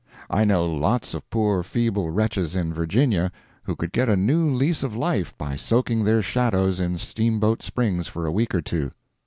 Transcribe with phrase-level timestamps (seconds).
[0.31, 3.31] I know lots of poor, feeble wretches in Virginia
[3.65, 8.07] who could get a new lease of life by soaking their shadows in Steamboat Springs
[8.07, 8.93] for a week or two.